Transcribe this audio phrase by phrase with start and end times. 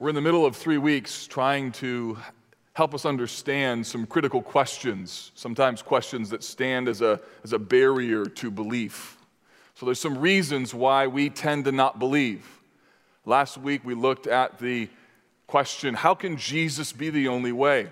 [0.00, 2.16] We're in the middle of three weeks trying to
[2.72, 8.24] help us understand some critical questions, sometimes questions that stand as a, as a barrier
[8.24, 9.18] to belief.
[9.74, 12.46] So there's some reasons why we tend to not believe.
[13.26, 14.88] Last week we looked at the
[15.46, 17.86] question how can Jesus be the only way?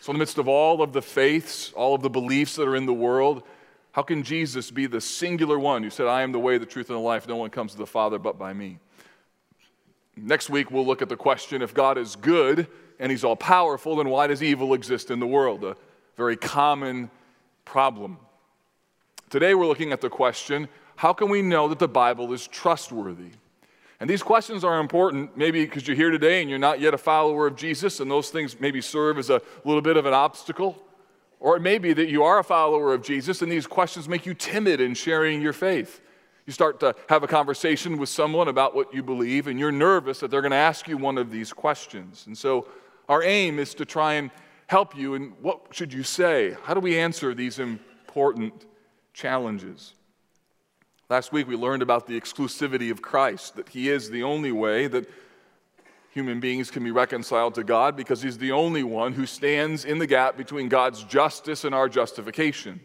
[0.00, 2.74] So, in the midst of all of the faiths, all of the beliefs that are
[2.74, 3.44] in the world,
[3.92, 6.90] how can Jesus be the singular one who said, I am the way, the truth,
[6.90, 7.28] and the life?
[7.28, 8.80] No one comes to the Father but by me.
[10.22, 12.66] Next week, we'll look at the question if God is good
[12.98, 15.64] and He's all powerful, then why does evil exist in the world?
[15.64, 15.76] A
[16.16, 17.10] very common
[17.64, 18.18] problem.
[19.30, 23.30] Today, we're looking at the question how can we know that the Bible is trustworthy?
[24.00, 26.98] And these questions are important, maybe because you're here today and you're not yet a
[26.98, 30.82] follower of Jesus, and those things maybe serve as a little bit of an obstacle.
[31.38, 34.26] Or it may be that you are a follower of Jesus and these questions make
[34.26, 36.02] you timid in sharing your faith.
[36.50, 40.18] You start to have a conversation with someone about what you believe, and you're nervous
[40.18, 42.24] that they're going to ask you one of these questions.
[42.26, 42.66] And so,
[43.08, 44.32] our aim is to try and
[44.66, 45.14] help you.
[45.14, 46.56] And what should you say?
[46.64, 48.66] How do we answer these important
[49.14, 49.94] challenges?
[51.08, 54.88] Last week we learned about the exclusivity of Christ, that He is the only way
[54.88, 55.08] that
[56.10, 60.00] human beings can be reconciled to God because He's the only one who stands in
[60.00, 62.80] the gap between God's justice and our justification.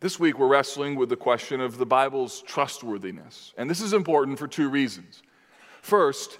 [0.00, 3.52] This week we're wrestling with the question of the Bible's trustworthiness.
[3.58, 5.22] And this is important for two reasons.
[5.82, 6.38] First,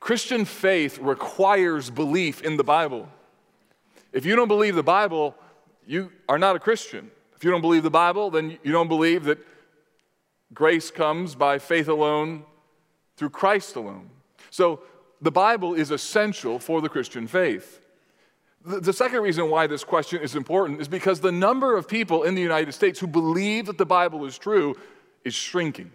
[0.00, 3.08] Christian faith requires belief in the Bible.
[4.12, 5.34] If you don't believe the Bible,
[5.86, 7.10] you are not a Christian.
[7.34, 9.38] If you don't believe the Bible, then you don't believe that
[10.52, 12.44] grace comes by faith alone
[13.16, 14.10] through Christ alone.
[14.50, 14.80] So
[15.22, 17.80] the Bible is essential for the Christian faith.
[18.66, 22.34] The second reason why this question is important is because the number of people in
[22.34, 24.74] the United States who believe that the Bible is true
[25.24, 25.92] is shrinking.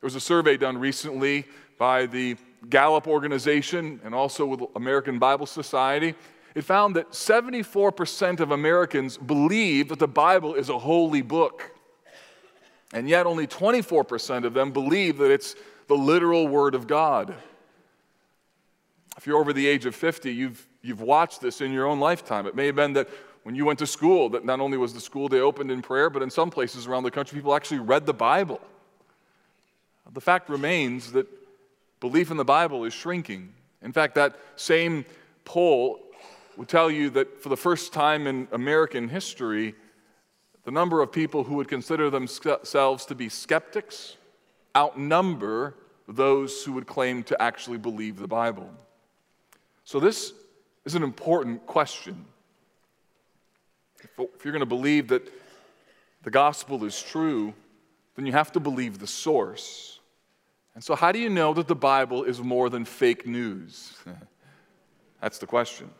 [0.00, 1.46] There was a survey done recently
[1.78, 2.36] by the
[2.68, 6.16] Gallup organization and also with American Bible Society
[6.54, 11.72] it found that 74% of Americans believe that the Bible is a holy book.
[12.92, 15.56] And yet, only 24% of them believe that it's
[15.88, 17.34] the literal Word of God.
[19.16, 22.46] If you're over the age of 50, you've, you've watched this in your own lifetime.
[22.46, 23.08] It may have been that
[23.42, 26.10] when you went to school, that not only was the school day opened in prayer,
[26.10, 28.60] but in some places around the country, people actually read the Bible.
[30.12, 31.26] The fact remains that
[32.00, 33.52] belief in the Bible is shrinking.
[33.82, 35.06] In fact, that same
[35.44, 36.00] poll
[36.56, 39.74] would tell you that for the first time in American history,
[40.64, 44.16] the number of people who would consider themselves to be skeptics
[44.76, 45.74] outnumber
[46.08, 48.70] those who would claim to actually believe the Bible.
[49.84, 50.32] So, this
[50.84, 52.24] is an important question.
[54.18, 55.30] If you're going to believe that
[56.22, 57.54] the gospel is true,
[58.16, 60.00] then you have to believe the source.
[60.74, 63.96] And so, how do you know that the Bible is more than fake news?
[65.20, 65.90] That's the question.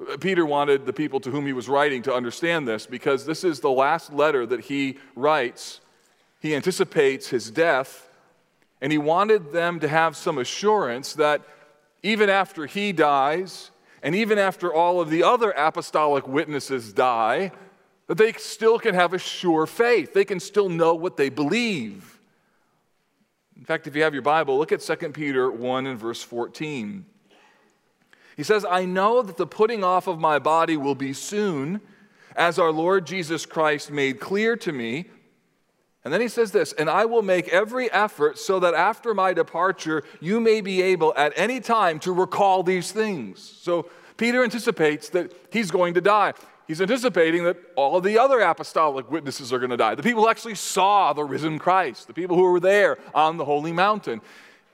[0.00, 3.44] Uh, Peter wanted the people to whom he was writing to understand this because this
[3.44, 5.80] is the last letter that he writes.
[6.40, 8.08] He anticipates his death,
[8.80, 11.42] and he wanted them to have some assurance that
[12.02, 13.71] even after he dies,
[14.02, 17.52] and even after all of the other apostolic witnesses die,
[18.08, 20.12] that they still can have a sure faith.
[20.12, 22.18] They can still know what they believe.
[23.56, 27.06] In fact, if you have your Bible, look at 2 Peter 1 and verse 14.
[28.36, 31.80] He says, I know that the putting off of my body will be soon,
[32.34, 35.10] as our Lord Jesus Christ made clear to me.
[36.04, 39.32] And then he says this, and I will make every effort so that after my
[39.32, 43.40] departure, you may be able at any time to recall these things.
[43.40, 46.32] So Peter anticipates that he's going to die.
[46.66, 49.94] He's anticipating that all of the other apostolic witnesses are going to die.
[49.94, 53.44] The people who actually saw the risen Christ, the people who were there on the
[53.44, 54.20] holy mountain.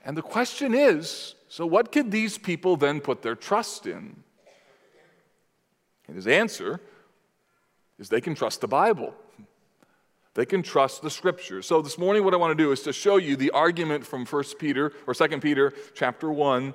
[0.05, 4.23] And the question is so, what could these people then put their trust in?
[6.07, 6.79] And his answer
[7.97, 9.13] is they can trust the Bible.
[10.39, 11.65] They can trust the scriptures.
[11.65, 14.25] So this morning what I want to do is to show you the argument from
[14.25, 16.73] 1 Peter or 2 Peter chapter 1,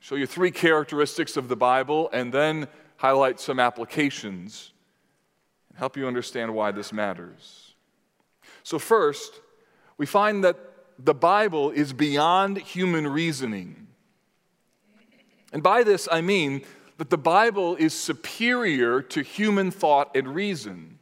[0.00, 4.72] show you three characteristics of the Bible and then highlight some applications
[5.68, 7.74] and help you understand why this matters.
[8.62, 9.38] So first,
[9.98, 10.56] we find that
[10.98, 13.88] the Bible is beyond human reasoning.
[15.52, 16.62] And by this, I mean
[16.96, 20.97] that the Bible is superior to human thought and reason.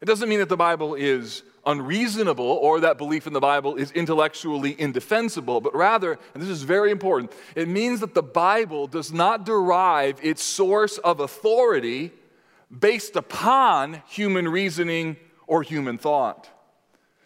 [0.00, 3.90] It doesn't mean that the Bible is unreasonable or that belief in the Bible is
[3.92, 9.12] intellectually indefensible, but rather, and this is very important, it means that the Bible does
[9.12, 12.12] not derive its source of authority
[12.76, 15.16] based upon human reasoning
[15.46, 16.48] or human thought.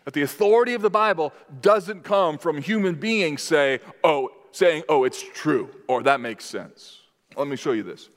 [0.04, 5.04] That the authority of the Bible doesn't come from human beings say, oh, saying, oh,
[5.04, 7.00] it's true, or that makes sense.
[7.36, 8.08] Let me show you this.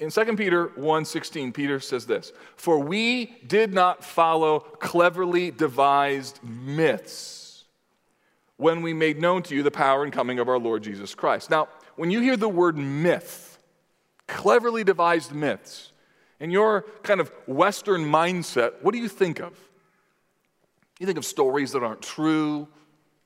[0.00, 7.64] In 2 Peter 1:16, Peter says this: For we did not follow cleverly devised myths
[8.56, 11.50] when we made known to you the power and coming of our Lord Jesus Christ.
[11.50, 13.58] Now, when you hear the word myth,
[14.26, 15.92] cleverly devised myths,
[16.40, 19.52] in your kind of Western mindset, what do you think of?
[20.98, 22.68] You think of stories that aren't true,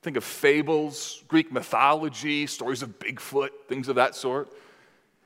[0.01, 4.49] think of fables, Greek mythology, stories of Bigfoot, things of that sort.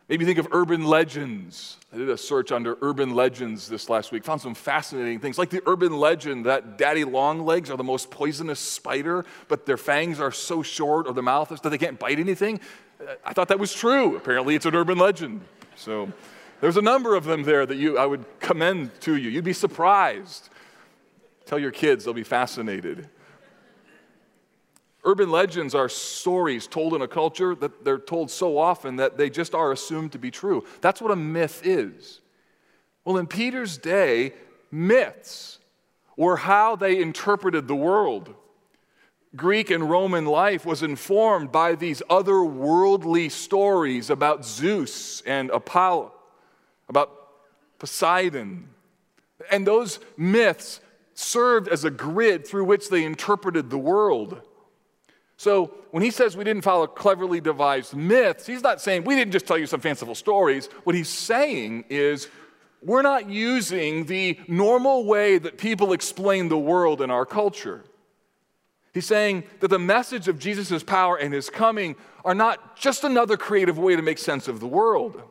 [0.09, 1.77] Maybe think of urban legends.
[1.93, 5.51] I did a search under urban legends this last week, found some fascinating things, like
[5.51, 10.19] the urban legend that daddy long legs are the most poisonous spider, but their fangs
[10.19, 12.59] are so short or the mouth is that they can't bite anything.
[12.99, 14.17] Uh, I thought that was true.
[14.17, 15.41] Apparently, it's an urban legend.
[15.75, 16.11] So
[16.59, 19.29] there's a number of them there that you, I would commend to you.
[19.29, 20.49] You'd be surprised.
[21.45, 23.07] Tell your kids, they'll be fascinated.
[25.05, 29.29] Urban legends are stories told in a culture that they're told so often that they
[29.29, 30.65] just are assumed to be true.
[30.81, 32.19] That's what a myth is.
[33.05, 34.33] Well, in Peter's day,
[34.71, 35.59] myths
[36.17, 38.35] were how they interpreted the world.
[39.35, 46.11] Greek and Roman life was informed by these otherworldly stories about Zeus and Apollo,
[46.89, 47.11] about
[47.77, 48.67] Poseidon.
[49.49, 50.81] And those myths
[51.13, 54.41] served as a grid through which they interpreted the world.
[55.39, 59.31] So when he says we didn't follow cleverly devised myths, he's not saying we didn't
[59.31, 60.65] just tell you some fanciful stories.
[60.83, 62.27] What he's saying is
[62.81, 67.85] we're not using the normal way that people explain the world in our culture.
[68.93, 71.95] He's saying that the message of Jesus' power and his coming
[72.25, 75.21] are not just another creative way to make sense of the world.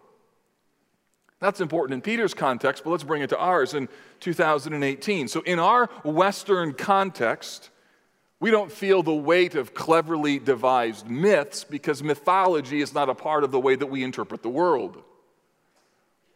[1.39, 3.91] That's important in Peter's context, but let's bring it to ours in
[4.21, 5.29] 2018.
[5.29, 7.69] So, in our Western context,
[8.41, 13.43] we don't feel the weight of cleverly devised myths because mythology is not a part
[13.43, 15.03] of the way that we interpret the world.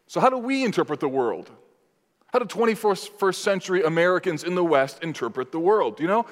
[0.08, 1.50] So, how do we interpret the world?
[2.32, 6.00] How do 21st century Americans in the West interpret the world?
[6.00, 6.26] You know,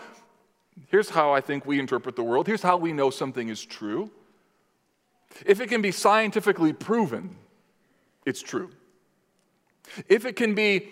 [0.88, 2.46] here's how I think we interpret the world.
[2.46, 4.10] Here's how we know something is true.
[5.46, 7.36] If it can be scientifically proven,
[8.26, 8.70] it's true.
[10.08, 10.88] If it can be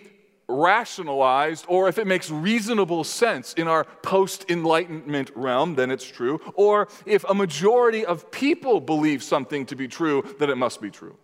[0.49, 6.41] rationalized or if it makes reasonable sense in our post enlightenment realm, then it's true.
[6.55, 10.89] Or if a majority of people believe something to be true, then it must be
[10.89, 11.15] true.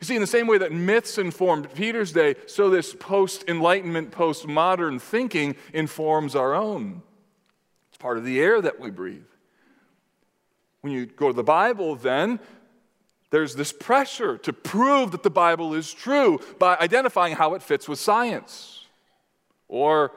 [0.00, 4.12] You see, in the same way that myths informed Peter's day, so this post enlightenment,
[4.12, 7.02] post modern thinking informs our own.
[7.90, 9.24] It's part of the air that we breathe.
[10.80, 12.40] When you go to the Bible, then,
[13.30, 17.88] there's this pressure to prove that the Bible is true by identifying how it fits
[17.88, 18.86] with science,
[19.68, 20.12] or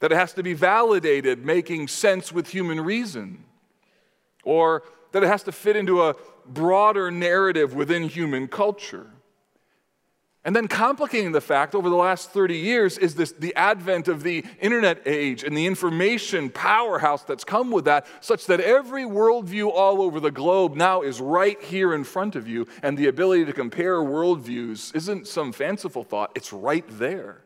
[0.00, 3.44] that it has to be validated, making sense with human reason,
[4.42, 4.82] or
[5.12, 6.14] that it has to fit into a
[6.46, 9.06] broader narrative within human culture.
[10.42, 14.22] And then complicating the fact over the last 30 years is this the advent of
[14.22, 19.70] the internet age and the information powerhouse that's come with that, such that every worldview
[19.70, 23.44] all over the globe now is right here in front of you, and the ability
[23.44, 27.42] to compare worldviews isn't some fanciful thought, it's right there.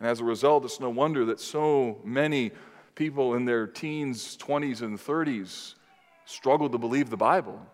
[0.00, 2.50] And as a result, it's no wonder that so many
[2.96, 5.74] people in their teens, 20s, and 30s
[6.24, 7.64] struggle to believe the Bible.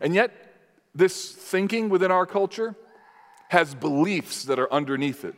[0.00, 0.49] And yet,
[0.94, 2.74] this thinking within our culture
[3.48, 5.34] has beliefs that are underneath it.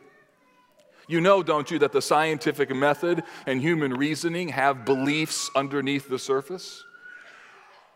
[1.07, 6.19] You know, don't you, that the scientific method and human reasoning have beliefs underneath the
[6.19, 6.83] surface?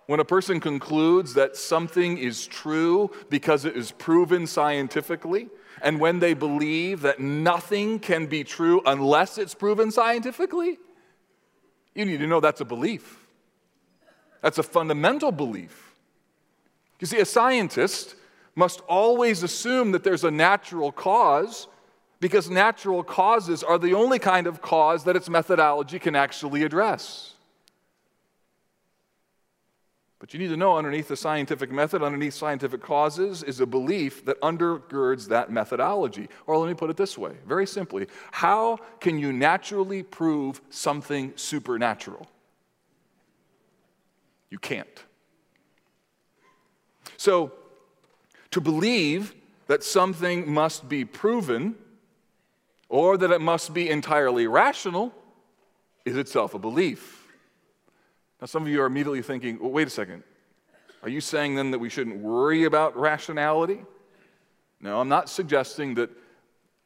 [0.08, 5.50] When a person concludes that something is true because it is proven scientifically,
[5.82, 10.80] and when they believe that nothing can be true unless it's proven scientifically,
[11.94, 13.20] you need to know that's a belief.
[14.42, 15.87] That's a fundamental belief.
[17.00, 18.16] You see, a scientist
[18.56, 21.68] must always assume that there's a natural cause
[22.20, 27.36] because natural causes are the only kind of cause that its methodology can actually address.
[30.20, 34.26] But you need to know underneath the scientific method, underneath scientific causes, is a belief
[34.26, 36.28] that undergirds that methodology.
[36.48, 41.34] Or let me put it this way very simply how can you naturally prove something
[41.36, 42.28] supernatural?
[44.50, 45.04] You can't.
[47.18, 47.52] So,
[48.52, 49.36] to believe
[49.68, 51.76] that something must be proven
[52.90, 55.14] or that it must be entirely rational
[56.06, 57.28] is itself a belief.
[58.40, 60.24] Now, some of you are immediately thinking, well, wait a second.
[61.04, 63.84] Are you saying then that we shouldn't worry about rationality?
[64.80, 66.10] No, I'm not suggesting that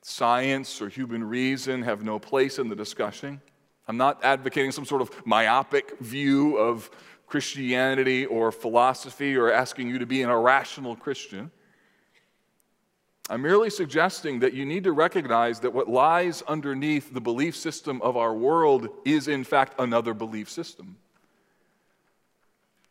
[0.03, 3.39] Science or human reason have no place in the discussion.
[3.87, 6.89] I'm not advocating some sort of myopic view of
[7.31, 11.49] Christianity or philosophy or asking you to be an irrational Christian.
[13.29, 18.01] I'm merely suggesting that you need to recognize that what lies underneath the belief system
[18.01, 20.97] of our world is, in fact, another belief system.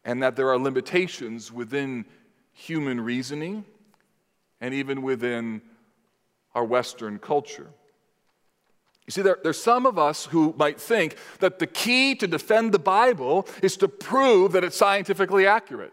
[0.07, 2.07] And that there are limitations within
[2.55, 3.67] human reasoning
[4.63, 5.61] and even within
[6.55, 7.69] our Western culture.
[9.11, 12.71] You see, there, there's some of us who might think that the key to defend
[12.71, 15.93] the Bible is to prove that it's scientifically accurate.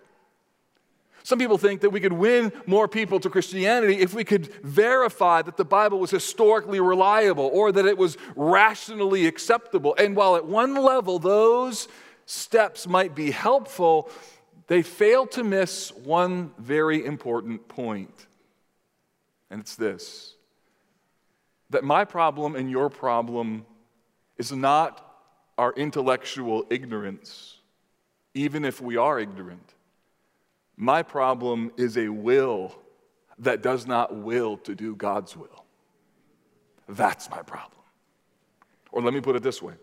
[1.24, 5.42] Some people think that we could win more people to Christianity if we could verify
[5.42, 9.96] that the Bible was historically reliable or that it was rationally acceptable.
[9.98, 11.88] And while at one level those
[12.28, 14.12] steps might be helpful,
[14.68, 18.28] they fail to miss one very important point.
[19.50, 20.37] And it's this
[21.70, 23.66] that my problem and your problem
[24.38, 25.04] is not
[25.58, 27.58] our intellectual ignorance,
[28.34, 29.74] even if we are ignorant.
[30.76, 32.76] My problem is a will
[33.40, 35.66] that does not will to do God's will.
[36.88, 37.82] That's my problem.
[38.92, 39.74] Or let me put it this way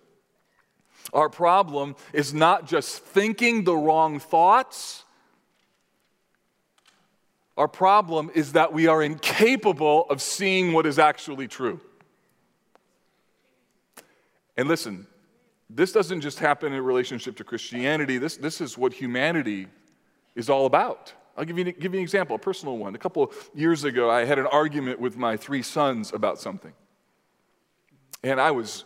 [1.13, 5.04] our problem is not just thinking the wrong thoughts.
[7.57, 11.81] Our problem is that we are incapable of seeing what is actually true.
[14.57, 15.07] And listen,
[15.71, 19.69] this doesn't just happen in relationship to Christianity, this, this is what humanity
[20.35, 21.13] is all about.
[21.37, 22.95] I'll give you, give you an example, a personal one.
[22.95, 26.73] A couple years ago, I had an argument with my three sons about something.
[28.23, 28.85] And I was,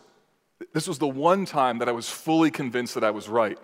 [0.73, 3.57] this was the one time that I was fully convinced that I was right.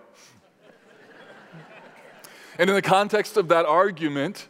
[2.58, 4.48] and in the context of that argument,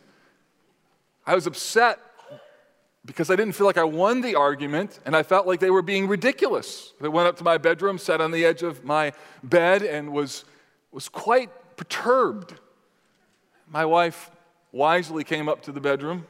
[1.27, 1.99] I was upset
[3.05, 5.83] because I didn't feel like I won the argument and I felt like they were
[5.83, 6.93] being ridiculous.
[7.03, 10.45] I went up to my bedroom, sat on the edge of my bed, and was,
[10.93, 12.55] was quite perturbed.
[13.69, 14.31] My wife
[14.73, 16.27] wisely came up to the bedroom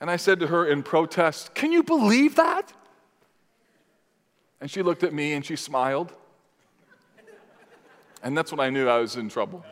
[0.00, 2.72] and I said to her in protest, Can you believe that?
[4.60, 6.12] And she looked at me and she smiled.
[8.22, 9.64] And that's when I knew I was in trouble.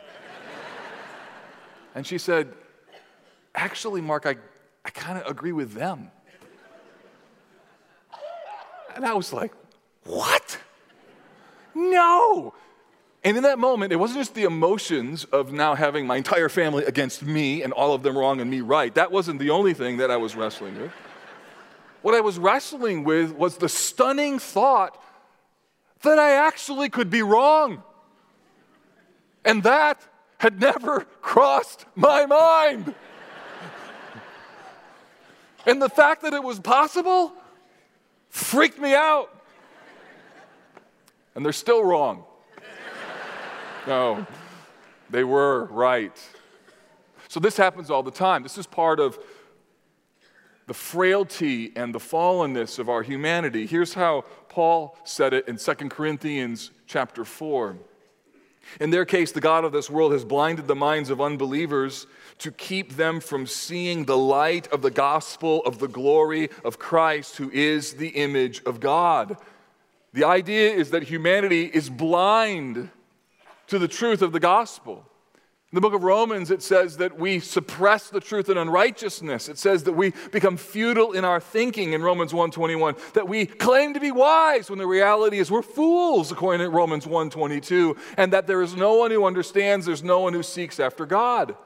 [1.93, 2.53] And she said,
[3.55, 4.35] Actually, Mark, I,
[4.83, 6.11] I kind of agree with them.
[8.95, 9.53] And I was like,
[10.03, 10.59] What?
[11.73, 12.53] No.
[13.23, 16.85] And in that moment, it wasn't just the emotions of now having my entire family
[16.85, 18.93] against me and all of them wrong and me right.
[18.93, 20.91] That wasn't the only thing that I was wrestling with.
[22.03, 25.01] What I was wrestling with was the stunning thought
[26.03, 27.81] that I actually could be wrong.
[29.43, 30.07] And that
[30.37, 32.93] had never crossed my mind.
[35.65, 37.33] And the fact that it was possible
[38.29, 39.31] freaked me out.
[41.35, 42.23] And they're still wrong.
[43.87, 44.25] No,
[45.09, 46.17] they were right.
[47.27, 48.43] So this happens all the time.
[48.43, 49.19] This is part of
[50.67, 53.67] the frailty and the fallenness of our humanity.
[53.67, 57.77] Here's how Paul said it in 2 Corinthians chapter 4.
[58.79, 62.07] In their case, the God of this world has blinded the minds of unbelievers
[62.39, 67.37] to keep them from seeing the light of the gospel of the glory of Christ,
[67.37, 69.37] who is the image of God.
[70.13, 72.89] The idea is that humanity is blind
[73.67, 75.05] to the truth of the gospel.
[75.75, 79.49] In the book of Romans, it says that we suppress the truth in unrighteousness.
[79.49, 83.93] It says that we become futile in our thinking in Romans 1:21, that we claim
[83.93, 88.47] to be wise when the reality is we're fools, according to Romans 1:22, and that
[88.47, 91.57] there is no one who understands, there's no one who seeks after God.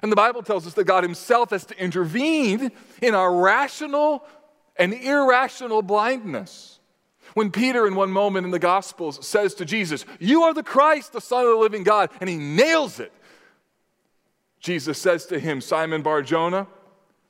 [0.00, 2.70] And the Bible tells us that God Himself has to intervene
[3.02, 4.24] in our rational
[4.76, 6.77] and irrational blindness.
[7.38, 11.12] When Peter, in one moment in the Gospels, says to Jesus, You are the Christ,
[11.12, 13.12] the Son of the living God, and he nails it.
[14.58, 16.66] Jesus says to him, Simon Bar Jonah,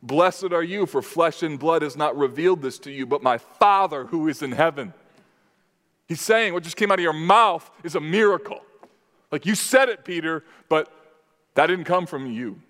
[0.03, 3.37] Blessed are you, for flesh and blood has not revealed this to you, but my
[3.37, 4.95] Father who is in heaven.
[6.07, 8.63] He's saying what just came out of your mouth is a miracle.
[9.31, 10.91] Like you said it, Peter, but
[11.53, 12.63] that didn't come from you.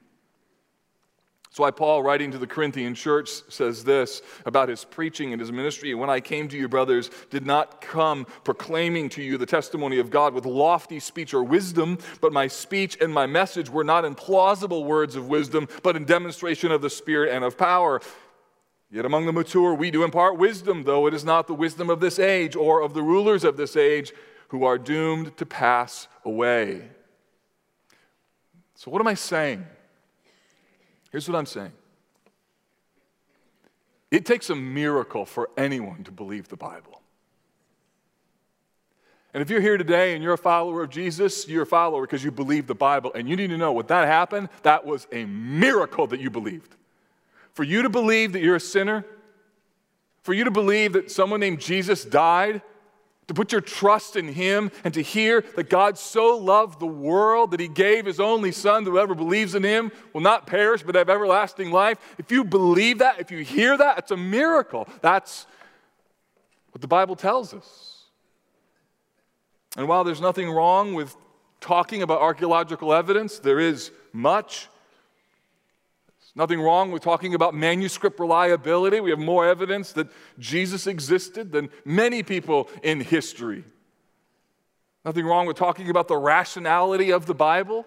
[1.59, 5.51] That's why Paul, writing to the Corinthian church, says this about his preaching and his
[5.51, 5.93] ministry.
[5.93, 10.09] When I came to you, brothers, did not come proclaiming to you the testimony of
[10.09, 14.15] God with lofty speech or wisdom, but my speech and my message were not in
[14.15, 18.01] plausible words of wisdom, but in demonstration of the Spirit and of power.
[18.89, 21.99] Yet among the mature, we do impart wisdom, though it is not the wisdom of
[21.99, 24.13] this age or of the rulers of this age
[24.51, 26.89] who are doomed to pass away.
[28.77, 29.67] So, what am I saying?
[31.11, 31.73] Here's what I'm saying
[34.11, 37.03] It takes a miracle for anyone to believe the Bible.
[39.35, 42.25] And if you're here today and you're a follower of Jesus, you're a follower because
[42.25, 43.13] you believe the Bible.
[43.15, 46.75] And you need to know what that happened, that was a miracle that you believed.
[47.53, 49.05] For you to believe that you're a sinner,
[50.23, 52.63] for you to believe that someone named Jesus died,
[53.29, 57.53] to put your trust in Him, and to hear that God so loved the world
[57.53, 61.09] that He gave His only Son, whoever believes in Him will not perish but have
[61.09, 61.99] everlasting life.
[62.19, 64.89] If you believe that, if you hear that, it's a miracle.
[65.03, 65.47] That's
[66.73, 68.05] what the Bible tells us.
[69.77, 71.15] And while there's nothing wrong with
[71.61, 74.69] talking about archaeological evidence, there is much.
[76.39, 79.01] Nothing wrong with talking about manuscript reliability.
[79.01, 80.07] We have more evidence that
[80.39, 83.65] Jesus existed than many people in history.
[85.05, 87.85] Nothing wrong with talking about the rationality of the Bible.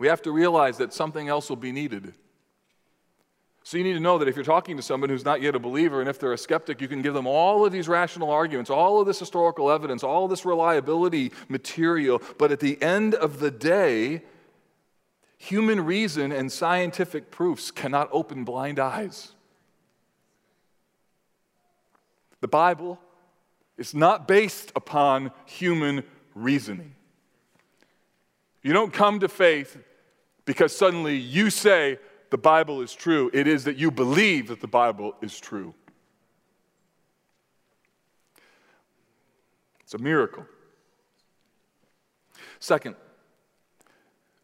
[0.00, 2.14] We have to realize that something else will be needed.
[3.62, 5.60] So you need to know that if you're talking to someone who's not yet a
[5.60, 8.70] believer, and if they're a skeptic, you can give them all of these rational arguments,
[8.70, 12.20] all of this historical evidence, all this reliability material.
[12.38, 14.22] But at the end of the day,
[15.36, 19.32] human reason and scientific proofs cannot open blind eyes.
[22.40, 22.98] The Bible
[23.76, 26.02] is not based upon human
[26.34, 26.94] reasoning.
[28.62, 29.78] You don't come to faith
[30.44, 31.98] because suddenly you say,
[32.30, 35.74] the Bible is true, it is that you believe that the Bible is true.
[39.80, 40.44] It's a miracle.
[42.58, 42.96] Second,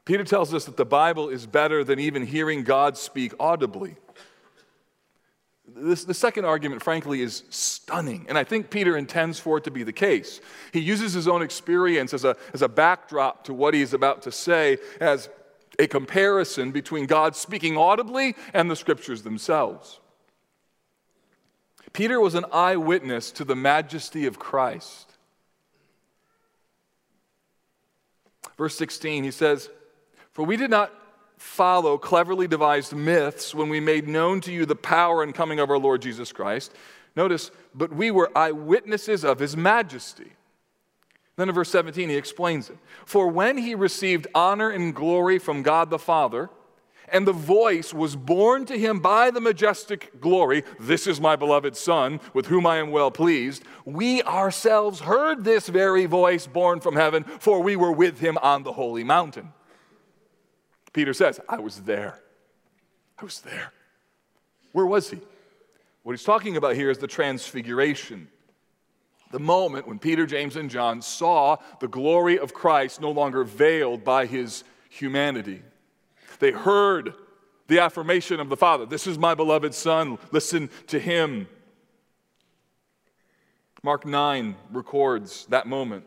[0.05, 3.97] Peter tells us that the Bible is better than even hearing God speak audibly.
[5.75, 9.71] This, the second argument, frankly, is stunning, and I think Peter intends for it to
[9.71, 10.41] be the case.
[10.73, 14.33] He uses his own experience as a, as a backdrop to what he's about to
[14.33, 15.29] say as
[15.79, 20.01] a comparison between God speaking audibly and the scriptures themselves.
[21.93, 25.13] Peter was an eyewitness to the majesty of Christ.
[28.59, 29.71] Verse 16, he says,
[30.33, 30.93] For we did not
[31.37, 35.71] follow cleverly devised myths when we made known to you the power and coming of
[35.71, 36.73] our Lord Jesus Christ.
[37.15, 40.33] Notice, but we were eyewitnesses of his majesty.
[41.37, 42.79] Then in verse 17, he explains it.
[43.05, 46.49] For when he received honor and glory from God the Father,
[47.09, 51.77] and the voice was borne to him by the majestic glory, This is my beloved
[51.77, 56.97] Son, with whom I am well pleased, we ourselves heard this very voice borne from
[56.97, 59.53] heaven, for we were with him on the holy mountain.
[60.93, 62.19] Peter says, I was there.
[63.19, 63.73] I was there.
[64.73, 65.21] Where was he?
[66.03, 68.29] What he's talking about here is the transfiguration
[69.33, 74.05] the moment when Peter, James, and John saw the glory of Christ no longer veiled
[74.05, 75.63] by his humanity.
[76.39, 77.15] They heard
[77.67, 81.49] the affirmation of the Father This is my beloved Son, listen to him.
[83.83, 86.05] Mark 9 records that moment.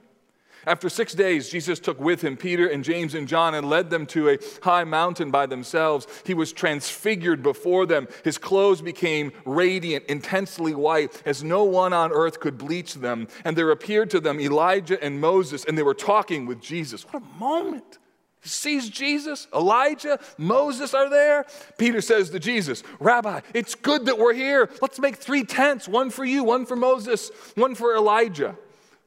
[0.65, 4.06] After six days, Jesus took with him Peter and James and John and led them
[4.08, 6.08] to a high mountain by themselves.
[6.25, 8.08] He was transfigured before them.
[8.23, 13.28] His clothes became radiant, intensely white, as no one on earth could bleach them.
[13.43, 17.04] And there appeared to them Elijah and Moses, and they were talking with Jesus.
[17.04, 17.99] What a moment!
[18.41, 21.47] He sees Jesus, Elijah, Moses are there.
[21.80, 24.69] Peter says to Jesus, Rabbi, it's good that we're here.
[24.84, 28.56] Let's make three tents one for you, one for Moses, one for Elijah.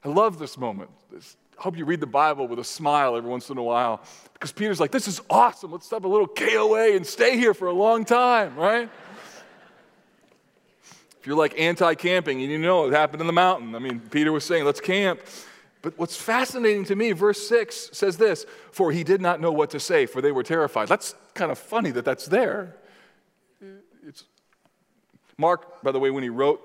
[0.05, 0.90] I love this moment.
[1.12, 4.53] This hope you read the Bible with a smile every once in a while because
[4.53, 5.73] Peter's like, this is awesome.
[5.73, 8.88] Let's have a little KOA and stay here for a long time, right?
[11.21, 14.01] if you're like anti camping and you know it happened in the mountain, I mean,
[14.01, 15.21] Peter was saying, let's camp.
[15.83, 19.71] But what's fascinating to me, verse 6 says this For he did not know what
[19.71, 20.88] to say, for they were terrified.
[20.88, 22.77] That's kind of funny that that's there.
[24.07, 24.25] It's,
[25.37, 26.61] Mark, by the way, when he wrote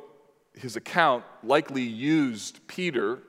[0.56, 3.22] his account, likely used Peter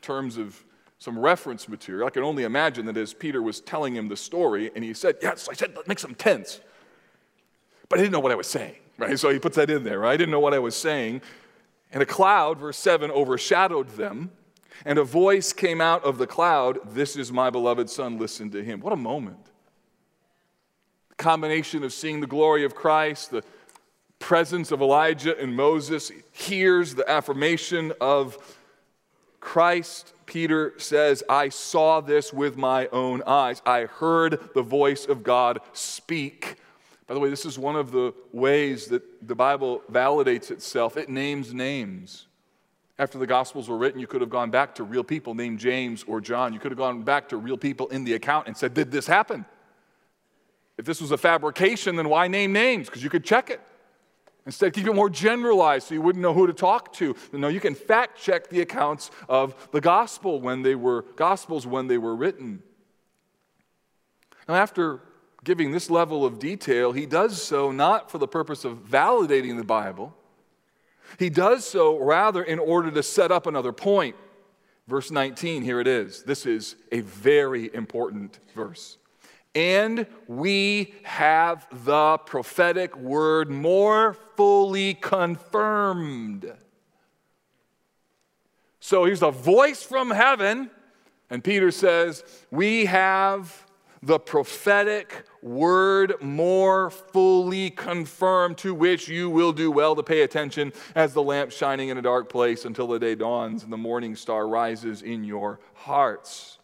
[0.00, 0.62] terms of
[1.04, 2.06] some reference material.
[2.06, 5.16] I can only imagine that as Peter was telling him the story, and he said,
[5.20, 6.60] Yes, I said, make some tents.
[7.90, 9.18] But I didn't know what I was saying, right?
[9.18, 10.12] So he puts that in there, right?
[10.12, 11.20] I didn't know what I was saying.
[11.92, 14.30] And a cloud, verse 7, overshadowed them,
[14.86, 18.64] and a voice came out of the cloud This is my beloved Son, listen to
[18.64, 18.80] him.
[18.80, 19.44] What a moment.
[21.10, 23.44] The combination of seeing the glory of Christ, the
[24.20, 28.53] presence of Elijah and Moses, hears the affirmation of
[29.44, 33.60] Christ, Peter says, I saw this with my own eyes.
[33.66, 36.56] I heard the voice of God speak.
[37.06, 40.96] By the way, this is one of the ways that the Bible validates itself.
[40.96, 42.26] It names names.
[42.98, 46.04] After the Gospels were written, you could have gone back to real people named James
[46.08, 46.54] or John.
[46.54, 49.06] You could have gone back to real people in the account and said, Did this
[49.06, 49.44] happen?
[50.78, 52.86] If this was a fabrication, then why name names?
[52.86, 53.60] Because you could check it.
[54.46, 57.16] Instead, keep it more generalized so you wouldn't know who to talk to.
[57.32, 61.86] No, you can fact check the accounts of the gospel when they were gospels when
[61.86, 62.62] they were written.
[64.46, 65.00] Now, after
[65.44, 69.64] giving this level of detail, he does so not for the purpose of validating the
[69.64, 70.14] Bible.
[71.18, 74.16] He does so rather in order to set up another point.
[74.86, 76.22] Verse 19, here it is.
[76.24, 78.98] This is a very important verse.
[79.54, 86.52] And we have the prophetic word more fully confirmed.
[88.80, 90.70] So here's a voice from heaven,
[91.30, 93.64] and Peter says, We have
[94.02, 100.72] the prophetic word more fully confirmed, to which you will do well to pay attention
[100.94, 104.14] as the lamp shining in a dark place until the day dawns and the morning
[104.14, 106.58] star rises in your hearts.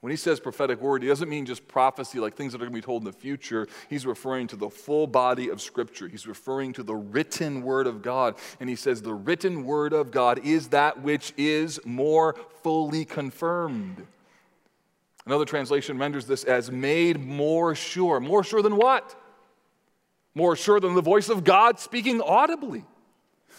[0.00, 2.72] When he says prophetic word, he doesn't mean just prophecy, like things that are going
[2.72, 3.66] to be told in the future.
[3.90, 6.06] He's referring to the full body of Scripture.
[6.06, 8.36] He's referring to the written word of God.
[8.60, 14.06] And he says the written word of God is that which is more fully confirmed.
[15.26, 18.20] Another translation renders this as made more sure.
[18.20, 19.20] More sure than what?
[20.34, 22.84] More sure than the voice of God speaking audibly.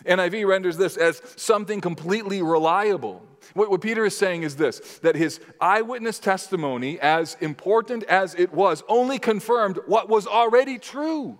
[0.06, 3.21] NIV renders this as something completely reliable.
[3.53, 8.53] What, what, Peter is saying is this that his eyewitness testimony, as important as it
[8.53, 11.39] was, only confirmed what was already true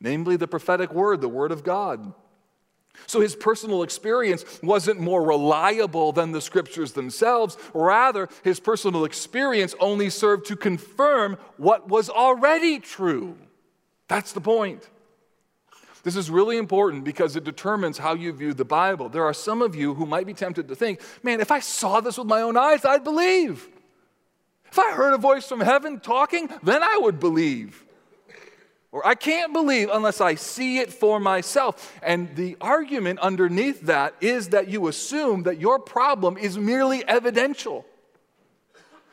[0.00, 2.12] namely the prophetic word, the word of God.
[3.06, 7.56] So his personal experience wasn't more reliable than the scriptures themselves.
[7.72, 13.38] Rather, his personal experience only served to confirm what was already true.
[14.08, 14.88] That's the point.
[16.02, 19.08] This is really important because it determines how you view the Bible.
[19.08, 22.00] There are some of you who might be tempted to think, man, if I saw
[22.00, 23.68] this with my own eyes, I'd believe.
[24.70, 27.84] If I heard a voice from heaven talking, then I would believe.
[28.92, 31.98] Or I can't believe unless I see it for myself.
[32.02, 37.84] And the argument underneath that is that you assume that your problem is merely evidential.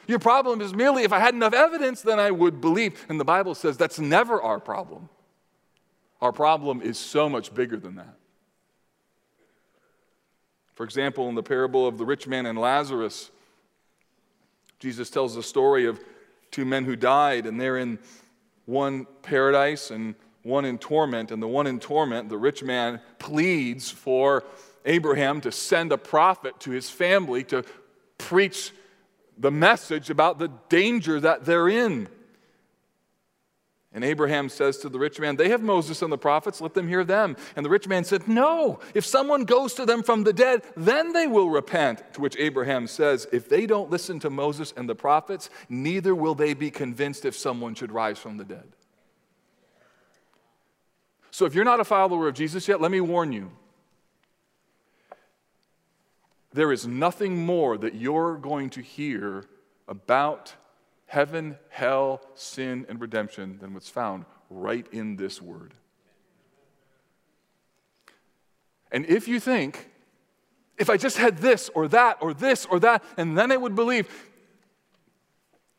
[0.08, 3.06] Your problem is merely if I had enough evidence, then I would believe.
[3.10, 5.10] And the Bible says that's never our problem.
[6.22, 8.16] Our problem is so much bigger than that.
[10.74, 13.32] For example, in the parable of the rich man and Lazarus,
[14.80, 16.00] Jesus tells the story of
[16.52, 18.00] two men who died, and they're in
[18.66, 21.32] one paradise and one in torment.
[21.32, 24.44] And the one in torment, the rich man pleads for
[24.86, 27.64] Abraham to send a prophet to his family to
[28.18, 28.72] preach
[29.38, 32.08] the message about the danger that they're in.
[33.98, 36.88] And Abraham says to the rich man, They have Moses and the prophets, let them
[36.88, 37.36] hear them.
[37.56, 41.14] And the rich man said, No, if someone goes to them from the dead, then
[41.14, 42.04] they will repent.
[42.14, 46.36] To which Abraham says, If they don't listen to Moses and the prophets, neither will
[46.36, 48.68] they be convinced if someone should rise from the dead.
[51.32, 53.52] So if you're not a follower of Jesus yet, let me warn you.
[56.54, 59.46] There is nothing more that you're going to hear
[59.88, 60.54] about
[61.08, 65.74] heaven, hell, sin, and redemption than what's found right in this word.
[68.92, 69.90] And if you think,
[70.78, 73.76] if I just had this or that or this or that, and then I would
[73.76, 74.08] believe,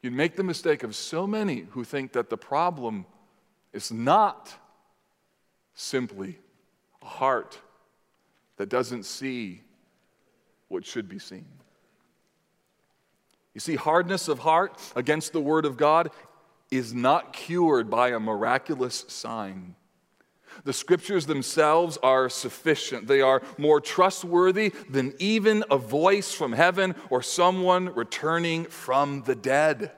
[0.02, 3.06] you'd make the mistake of so many who think that the problem
[3.72, 4.52] is not
[5.74, 6.38] simply
[7.02, 7.58] a heart
[8.56, 9.62] that doesn't see
[10.68, 11.46] what should be seen.
[13.58, 16.12] You see, hardness of heart against the Word of God
[16.70, 19.74] is not cured by a miraculous sign.
[20.62, 23.08] The scriptures themselves are sufficient.
[23.08, 29.34] They are more trustworthy than even a voice from heaven or someone returning from the
[29.34, 29.90] dead.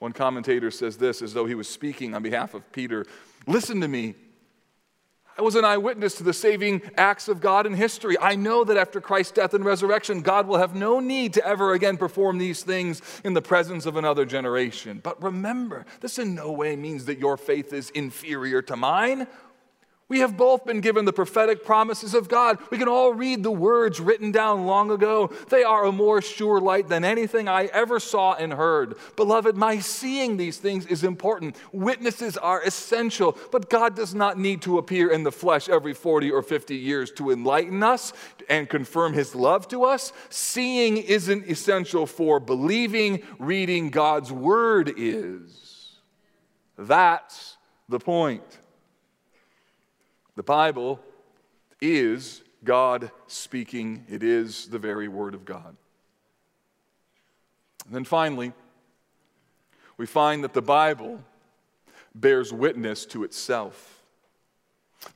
[0.00, 3.06] One commentator says this as though he was speaking on behalf of Peter
[3.46, 4.16] Listen to me,
[5.36, 8.16] I was an eyewitness to the saving acts of God in history.
[8.20, 11.72] I know that after Christ's death and resurrection, God will have no need to ever
[11.72, 15.00] again perform these things in the presence of another generation.
[15.02, 19.26] But remember, this in no way means that your faith is inferior to mine.
[20.08, 22.58] We have both been given the prophetic promises of God.
[22.70, 25.30] We can all read the words written down long ago.
[25.48, 28.96] They are a more sure light than anything I ever saw and heard.
[29.16, 31.56] Beloved, my seeing these things is important.
[31.72, 36.30] Witnesses are essential, but God does not need to appear in the flesh every 40
[36.30, 38.12] or 50 years to enlighten us
[38.50, 40.12] and confirm his love to us.
[40.28, 45.96] Seeing isn't essential for believing, reading God's word is.
[46.76, 47.56] That's
[47.88, 48.42] the point.
[50.36, 51.00] The Bible
[51.80, 55.76] is God speaking, it is the very Word of God.
[57.86, 58.52] And then finally,
[59.96, 61.20] we find that the Bible
[62.14, 64.02] bears witness to itself.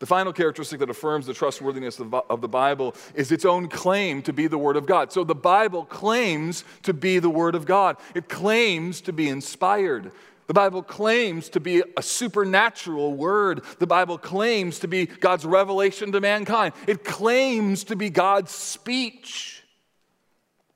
[0.01, 4.35] The final characteristic that affirms the trustworthiness of the Bible is its own claim to
[4.35, 5.11] be the Word of God.
[5.11, 10.13] So the Bible claims to be the Word of God, it claims to be inspired.
[10.49, 13.63] The Bible claims to be a supernatural word.
[13.79, 16.73] The Bible claims to be God's revelation to mankind.
[16.87, 19.63] It claims to be God's speech.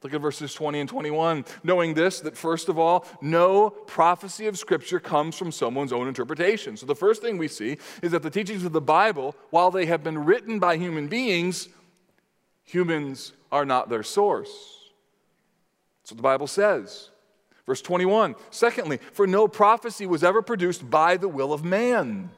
[0.02, 1.46] Look at verses 20 and 21.
[1.64, 6.76] Knowing this, that first of all, no prophecy of Scripture comes from someone's own interpretation.
[6.76, 9.86] So the first thing we see is that the teachings of the Bible, while they
[9.86, 11.70] have been written by human beings,
[12.64, 14.50] humans are not their source.
[16.02, 17.08] That's what the Bible says.
[17.66, 18.34] Verse 21.
[18.50, 22.30] Secondly, for no prophecy was ever produced by the will of man.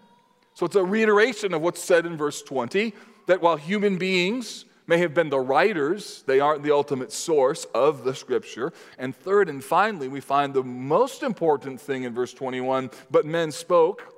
[0.55, 2.95] So it's a reiteration of what's said in verse 20
[3.27, 8.05] that while human beings, may have been the writers, they aren't the ultimate source of
[8.05, 8.73] the scripture.
[8.99, 13.51] And third and finally, we find the most important thing in verse 21 but men
[13.51, 14.14] spoke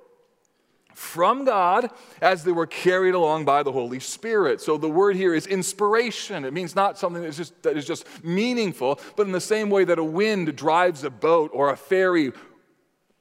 [0.97, 1.91] from God
[2.23, 4.63] as they were carried along by the Holy Spirit.
[4.63, 6.47] So the word here is inspiration.
[6.47, 9.69] It means not something that is just, that is just meaningful, but in the same
[9.69, 12.33] way that a wind drives a boat or a ferry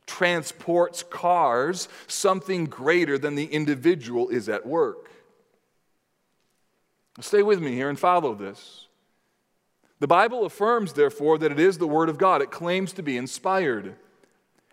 [0.07, 5.09] transports cars, something greater than the individual is at work.
[7.19, 8.87] Stay with me here and follow this.
[9.99, 12.41] The Bible affirms, therefore, that it is the Word of God.
[12.41, 13.95] It claims to be inspired.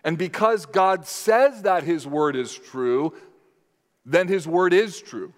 [0.04, 3.14] And because God says that His Word is true,
[4.04, 5.32] then His Word is true.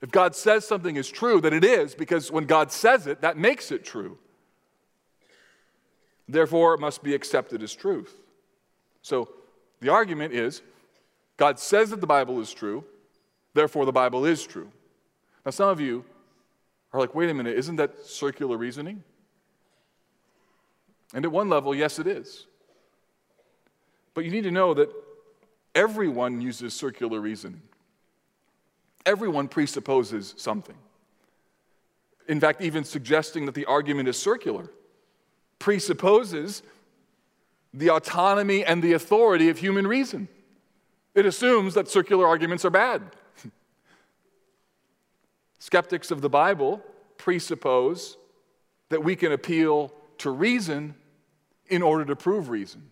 [0.00, 3.36] If God says something is true, then it is, because when God says it, that
[3.36, 4.16] makes it true.
[6.28, 8.14] Therefore, it must be accepted as truth.
[9.02, 9.30] So
[9.80, 10.62] the argument is
[11.36, 12.84] God says that the Bible is true,
[13.54, 14.70] therefore, the Bible is true.
[15.44, 16.04] Now, some of you
[16.92, 19.02] are like, wait a minute, isn't that circular reasoning?
[21.14, 22.46] And at one level, yes, it is.
[24.18, 24.90] But you need to know that
[25.76, 27.62] everyone uses circular reasoning,
[29.06, 30.74] everyone presupposes something.
[32.26, 34.70] In fact, even suggesting that the argument is circular
[35.60, 36.64] presupposes
[37.72, 40.26] the autonomy and the authority of human reason.
[41.14, 43.02] It assumes that circular arguments are bad.
[45.60, 46.82] Skeptics of the Bible
[47.18, 48.16] presuppose
[48.88, 50.96] that we can appeal to reason
[51.68, 52.90] in order to prove reason.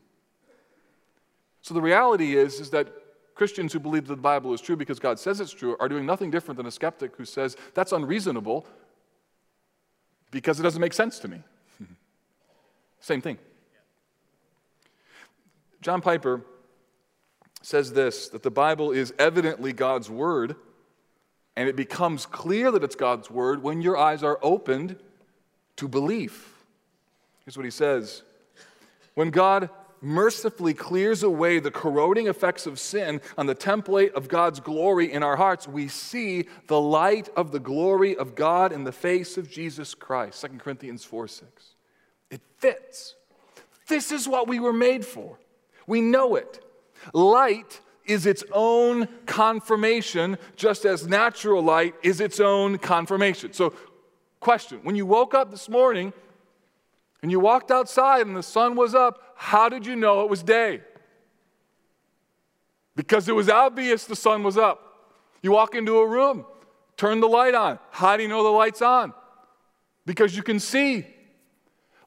[1.66, 2.86] So the reality is, is that
[3.34, 6.06] Christians who believe that the Bible is true because God says it's true are doing
[6.06, 8.64] nothing different than a skeptic who says that's unreasonable
[10.30, 11.42] because it doesn't make sense to me.
[13.00, 13.38] Same thing.
[15.82, 16.42] John Piper
[17.62, 20.54] says this that the Bible is evidently God's word
[21.56, 24.94] and it becomes clear that it's God's word when your eyes are opened
[25.74, 26.62] to belief.
[27.44, 28.22] Here's what he says
[29.14, 29.68] When God
[30.06, 35.22] mercifully clears away the corroding effects of sin on the template of God's glory in
[35.22, 39.50] our hearts, we see the light of the glory of God in the face of
[39.50, 40.40] Jesus Christ.
[40.42, 41.50] 2 Corinthians 4 6.
[42.30, 43.16] It fits.
[43.88, 45.38] This is what we were made for.
[45.86, 46.64] We know it.
[47.12, 53.52] Light is its own confirmation, just as natural light is its own confirmation.
[53.52, 53.74] So,
[54.38, 56.12] question when you woke up this morning
[57.22, 60.42] and you walked outside and the sun was up, how did you know it was
[60.42, 60.80] day?
[62.96, 64.82] Because it was obvious the sun was up.
[65.42, 66.46] You walk into a room,
[66.96, 67.78] turn the light on.
[67.90, 69.12] How do you know the light's on?
[70.06, 71.06] Because you can see.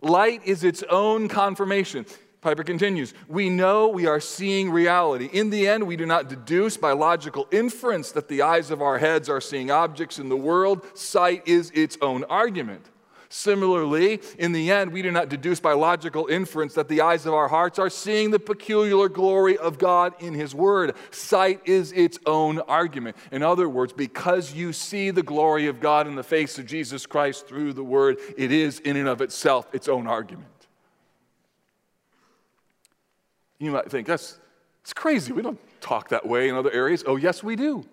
[0.01, 2.05] Light is its own confirmation.
[2.41, 5.29] Piper continues, we know we are seeing reality.
[5.31, 8.97] In the end, we do not deduce by logical inference that the eyes of our
[8.97, 10.85] heads are seeing objects in the world.
[10.97, 12.85] Sight is its own argument.
[13.31, 17.33] Similarly, in the end, we do not deduce by logical inference that the eyes of
[17.35, 20.95] our hearts are seeing the peculiar glory of God in His Word.
[21.11, 23.15] Sight is its own argument.
[23.31, 27.05] In other words, because you see the glory of God in the face of Jesus
[27.05, 30.47] Christ through the Word, it is in and of itself its own argument.
[33.59, 34.39] You might think, that's,
[34.81, 35.33] that's crazy.
[35.33, 37.03] We don't talk that way in other areas.
[37.05, 37.85] Oh, yes, we do.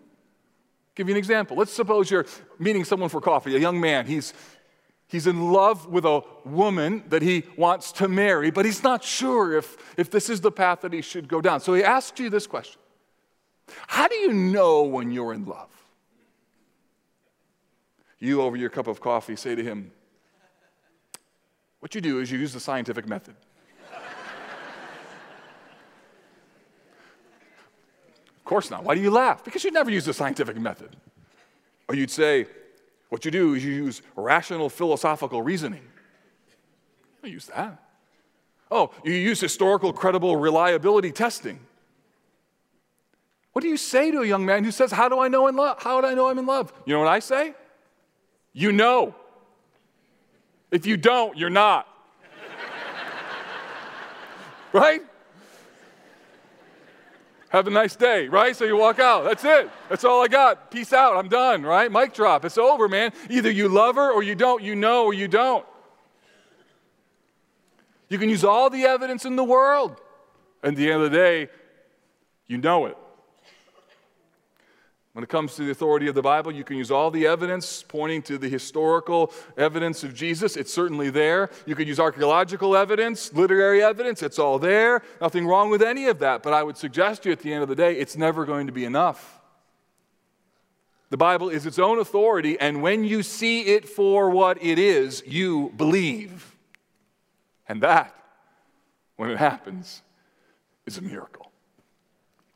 [0.94, 1.58] give you an example.
[1.58, 2.26] Let's suppose you're
[2.58, 4.06] meeting someone for coffee, a young man.
[4.06, 4.32] He's,
[5.08, 9.56] he's in love with a woman that he wants to marry, but he's not sure
[9.56, 11.60] if, if this is the path that he should go down.
[11.60, 12.80] So he asks you this question
[13.86, 15.70] How do you know when you're in love?
[18.18, 19.92] You, over your cup of coffee, say to him,
[21.80, 23.36] What you do is you use the scientific method.
[28.46, 28.84] Of course not.
[28.84, 29.44] Why do you laugh?
[29.44, 30.94] Because you never use the scientific method.
[31.88, 32.46] Or you'd say,
[33.08, 35.82] what you do is you use rational philosophical reasoning.
[37.22, 37.82] I use that.
[38.70, 41.60] Oh, you use historical, credible reliability testing.
[43.52, 45.56] What do you say to a young man who says, How do I know in
[45.56, 45.82] love?
[45.82, 46.72] How do I know I'm in love?
[46.84, 47.54] You know what I say?
[48.52, 49.14] You know.
[50.70, 51.86] If you don't, you're not.
[54.72, 55.00] right?
[57.56, 58.54] Have a nice day, right?
[58.54, 59.24] So you walk out.
[59.24, 59.70] That's it.
[59.88, 60.70] That's all I got.
[60.70, 61.16] Peace out.
[61.16, 61.90] I'm done, right?
[61.90, 62.44] Mic drop.
[62.44, 63.12] It's over, man.
[63.30, 64.62] Either you love her or you don't.
[64.62, 65.64] You know or you don't.
[68.10, 69.98] You can use all the evidence in the world.
[70.62, 71.48] And at the end of the day,
[72.46, 72.98] you know it.
[75.16, 77.82] When it comes to the authority of the Bible, you can use all the evidence
[77.82, 80.58] pointing to the historical evidence of Jesus.
[80.58, 81.48] It's certainly there.
[81.64, 84.22] You could use archaeological evidence, literary evidence.
[84.22, 85.00] It's all there.
[85.18, 86.42] Nothing wrong with any of that.
[86.42, 88.66] But I would suggest to you at the end of the day, it's never going
[88.66, 89.40] to be enough.
[91.08, 95.22] The Bible is its own authority, and when you see it for what it is,
[95.26, 96.54] you believe.
[97.66, 98.14] And that,
[99.16, 100.02] when it happens,
[100.84, 101.52] is a miracle.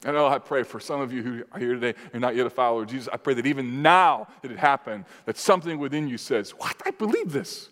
[0.04, 2.34] I know oh, I pray for some of you who are here today and not
[2.34, 3.08] yet a follower of Jesus.
[3.12, 6.80] I pray that even now that it happened, that something within you says, What?
[6.86, 7.68] I believe this.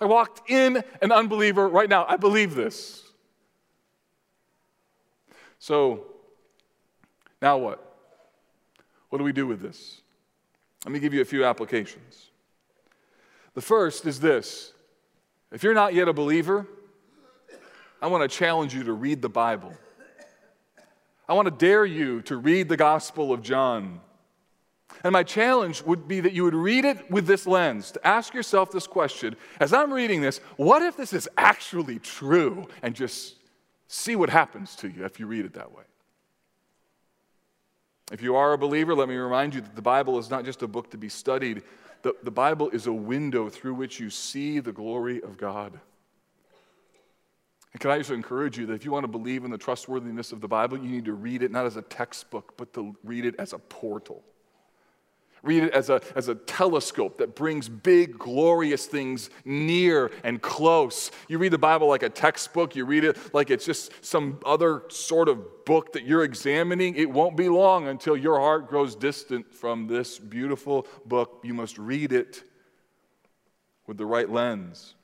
[0.00, 2.04] I walked in an unbeliever right now.
[2.06, 3.02] I believe this.
[5.58, 6.06] So,
[7.40, 7.84] now what?
[9.08, 10.02] What do we do with this?
[10.84, 12.30] Let me give you a few applications.
[13.54, 14.72] The first is this
[15.50, 16.66] if you're not yet a believer,
[18.02, 19.72] I want to challenge you to read the Bible.
[21.28, 24.00] I want to dare you to read the Gospel of John.
[25.04, 28.32] And my challenge would be that you would read it with this lens, to ask
[28.32, 32.66] yourself this question as I'm reading this, what if this is actually true?
[32.82, 33.36] And just
[33.86, 35.84] see what happens to you if you read it that way.
[38.10, 40.62] If you are a believer, let me remind you that the Bible is not just
[40.62, 41.62] a book to be studied,
[42.02, 45.78] the, the Bible is a window through which you see the glory of God.
[47.72, 50.32] And can I just encourage you that if you want to believe in the trustworthiness
[50.32, 53.24] of the Bible, you need to read it not as a textbook, but to read
[53.24, 54.24] it as a portal.
[55.42, 61.10] Read it as a, as a telescope that brings big, glorious things near and close.
[61.28, 64.82] You read the Bible like a textbook, you read it like it's just some other
[64.88, 66.96] sort of book that you're examining.
[66.96, 71.40] It won't be long until your heart grows distant from this beautiful book.
[71.44, 72.42] You must read it
[73.86, 74.94] with the right lens.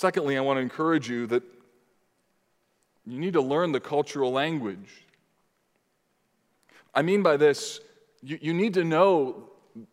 [0.00, 1.42] Secondly, I want to encourage you that
[3.04, 5.04] you need to learn the cultural language.
[6.94, 7.80] I mean by this,
[8.22, 9.50] you, you need to know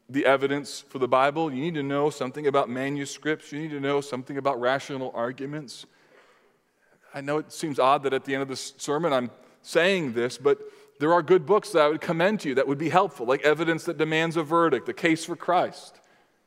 [0.10, 1.52] the evidence for the Bible.
[1.52, 3.52] You need to know something about manuscripts.
[3.52, 5.86] You need to know something about rational arguments.
[7.14, 9.30] I know it seems odd that at the end of this sermon I'm
[9.62, 10.58] saying this, but
[11.02, 13.42] there are good books that I would commend to you that would be helpful, like
[13.42, 16.00] Evidence That Demands a Verdict, The Case for Christ.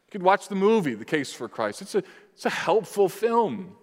[0.07, 1.83] You could watch the movie, The Case for Christ.
[1.83, 2.03] It's a,
[2.41, 3.77] it's a helpful film.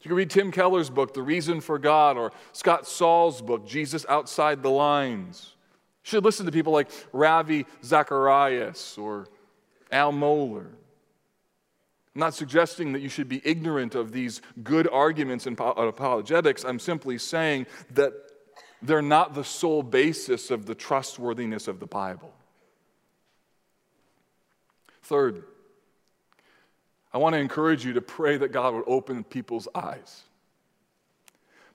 [0.00, 4.06] You can read Tim Keller's book, The Reason for God, or Scott Sauls' book, Jesus
[4.08, 5.56] Outside the Lines.
[6.04, 9.26] You should listen to people like Ravi Zacharias or
[9.90, 10.66] Al Mohler.
[10.66, 16.64] I'm not suggesting that you should be ignorant of these good arguments in uh, apologetics.
[16.64, 18.12] I'm simply saying that
[18.82, 22.32] they're not the sole basis of the trustworthiness of the Bible.
[25.02, 25.42] Third,
[27.14, 30.24] I want to encourage you to pray that God would open people's eyes.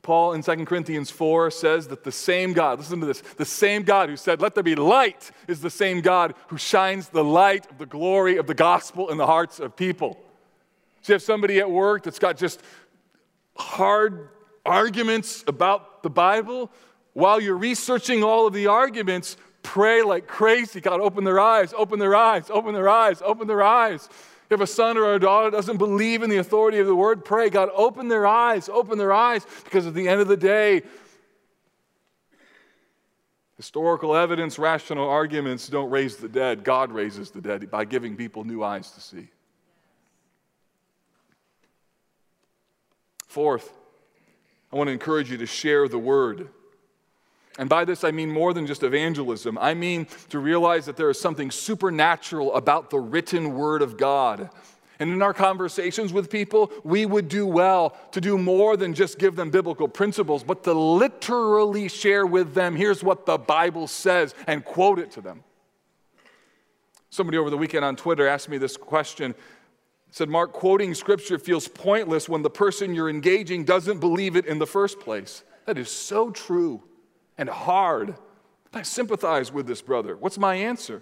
[0.02, 3.84] Paul in 2 Corinthians 4 says that the same God, listen to this, the same
[3.84, 7.70] God who said, Let there be light, is the same God who shines the light
[7.72, 10.20] of the glory of the gospel in the hearts of people.
[11.02, 12.62] So you have somebody at work that's got just
[13.56, 14.30] hard
[14.66, 16.70] arguments about the Bible.
[17.14, 20.82] While you're researching all of the arguments, pray like crazy.
[20.82, 24.10] God, open their eyes, open their eyes, open their eyes, open their eyes.
[24.50, 27.50] Have a son or a daughter doesn't believe in the authority of the word, pray,
[27.50, 30.82] God, open their eyes, open their eyes, because at the end of the day,
[33.58, 36.64] historical evidence, rational arguments don't raise the dead.
[36.64, 39.28] God raises the dead by giving people new eyes to see.
[43.28, 43.72] Fourth,
[44.74, 46.50] I want to encourage you to share the word.
[47.60, 49.58] And by this, I mean more than just evangelism.
[49.58, 54.50] I mean to realize that there is something supernatural about the written word of God.
[54.98, 59.20] And in our conversations with people, we would do well to do more than just
[59.20, 64.34] give them biblical principles, but to literally share with them here's what the Bible says
[64.48, 65.44] and quote it to them.
[67.10, 69.36] Somebody over the weekend on Twitter asked me this question.
[70.12, 74.60] Said, Mark, quoting scripture feels pointless when the person you're engaging doesn't believe it in
[74.60, 75.44] the first place.
[75.66, 76.84] That is so true
[77.40, 78.16] and hard.
[78.74, 80.16] I sympathize with this brother.
[80.16, 81.02] What's my answer?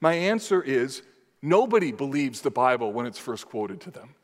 [0.00, 1.02] My answer is
[1.40, 4.14] nobody believes the Bible when it's first quoted to them.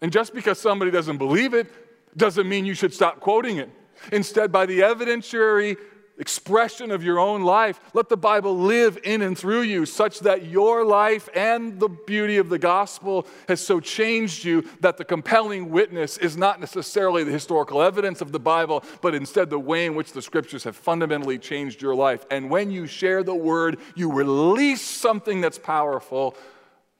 [0.00, 1.68] And just because somebody doesn't believe it
[2.16, 3.70] doesn't mean you should stop quoting it.
[4.10, 5.76] Instead, by the evidentiary
[6.20, 7.80] expression of your own life.
[7.94, 12.36] Let the Bible live in and through you such that your life and the beauty
[12.36, 17.32] of the gospel has so changed you that the compelling witness is not necessarily the
[17.32, 21.38] historical evidence of the Bible, but instead the way in which the scriptures have fundamentally
[21.38, 22.26] changed your life.
[22.30, 26.36] And when you share the word, you release something that's powerful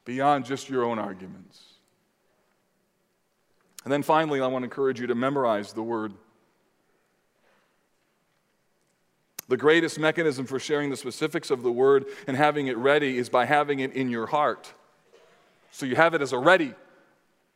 [0.07, 1.63] beyond just your own arguments.
[3.85, 6.15] And then finally, I want to encourage you to memorize the word.
[9.51, 13.29] The greatest mechanism for sharing the specifics of the word and having it ready is
[13.29, 14.73] by having it in your heart.
[15.73, 16.73] So you have it as a ready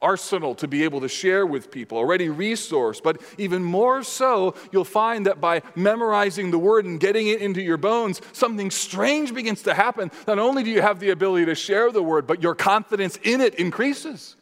[0.03, 3.01] arsenal to be able to share with people, a ready resource.
[3.01, 7.63] But even more so, you'll find that by memorizing the word and getting it into
[7.63, 10.11] your bones, something strange begins to happen.
[10.27, 13.41] Not only do you have the ability to share the word, but your confidence in
[13.41, 14.35] it increases.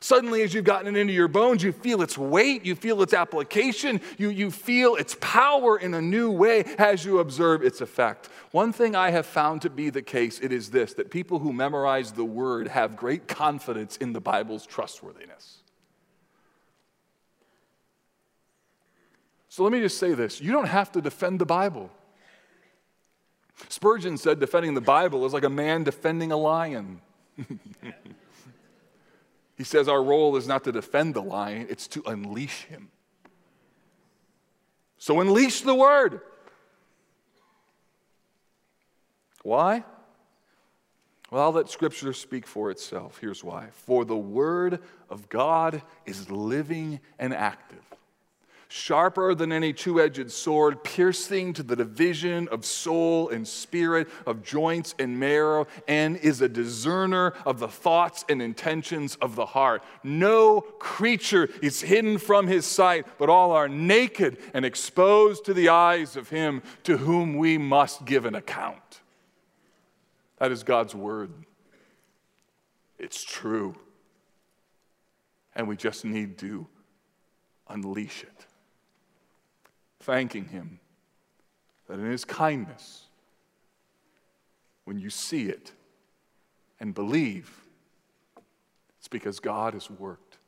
[0.00, 3.12] Suddenly, as you've gotten it into your bones, you feel its weight, you feel its
[3.12, 8.28] application, you, you feel its power in a new way as you observe its effect.
[8.52, 11.52] One thing I have found to be the case, it is this that people who
[11.52, 15.58] memorize the word have great confidence in the Bible's trustworthiness.
[19.48, 21.90] So let me just say this you don't have to defend the Bible.
[23.68, 27.00] Spurgeon said defending the Bible is like a man defending a lion.
[29.58, 32.90] He says our role is not to defend the lion, it's to unleash him.
[34.98, 36.20] So unleash the word.
[39.42, 39.84] Why?
[41.30, 43.18] Well, I'll let Scripture speak for itself.
[43.20, 43.68] Here's why.
[43.72, 44.80] For the Word
[45.10, 47.82] of God is living and active
[48.68, 54.42] sharper than any two edged sword, piercing to the division of soul and spirit, of
[54.42, 59.82] joints and marrow, and is a discerner of the thoughts and intentions of the heart.
[60.04, 65.70] No creature is hidden from his sight, but all are naked and exposed to the
[65.70, 69.00] eyes of him to whom we must give an account.
[70.36, 71.32] That is God's word.
[72.98, 73.76] It's true.
[75.56, 76.66] And we just need to
[77.68, 78.47] unleash it
[80.00, 80.80] thanking Him
[81.88, 83.04] that in His kindness,
[84.84, 85.72] when you see it
[86.80, 87.50] and believe,
[88.98, 90.38] it's because God has worked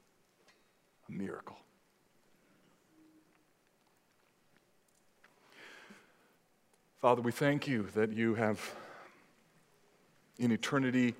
[1.08, 1.56] a miracle.
[7.00, 8.74] Father, we thank you that you have,
[10.38, 11.14] in eternity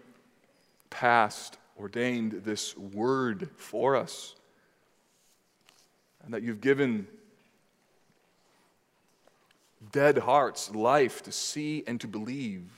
[0.90, 4.34] past, ordained this word for us,
[6.22, 7.06] and that you've given
[9.92, 12.68] dead hearts life to see and to believe.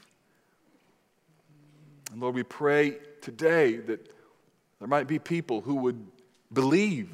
[2.12, 4.06] And Lord, we pray today that
[4.78, 6.06] there might be people who would
[6.52, 7.10] believe,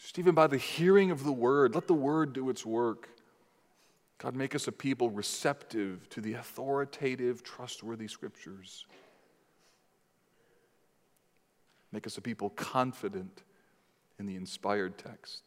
[0.00, 1.74] just even by the hearing of the word.
[1.74, 3.08] Let the word do its work.
[4.18, 8.84] God, make us a people receptive to the authoritative, trustworthy scriptures.
[11.92, 13.42] Make us a people confident
[14.18, 15.42] in the inspired text.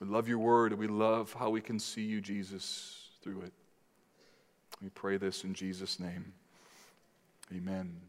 [0.00, 3.52] We love your word and we love how we can see you, Jesus, through it.
[4.82, 6.32] We pray this in Jesus' name.
[7.52, 8.00] Amen.